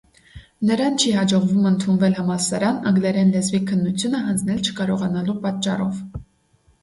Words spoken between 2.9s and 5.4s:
անգլերեն լեզվի քննությունը հանձնել չկարողանալու